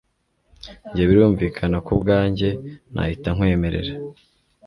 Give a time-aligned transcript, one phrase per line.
[0.89, 2.49] Njye birumvikana ku bwanjye
[2.93, 3.93] nahita nkwemerera